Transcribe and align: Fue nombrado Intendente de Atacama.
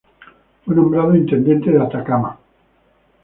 Fue 0.65 0.73
nombrado 0.73 1.15
Intendente 1.15 1.69
de 1.69 1.79
Atacama. 1.79 2.39